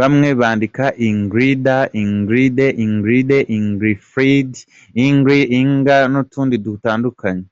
Bamwe 0.00 0.28
bandika 0.40 0.84
Ingrida, 1.08 1.76
Ingirid, 2.02 2.58
Ingerid, 2.84 3.30
Ingfrid, 3.56 4.50
Ingri, 5.04 5.38
Inger 5.60 6.02
n’ukundi 6.12 6.54
gutandukanye. 6.64 7.46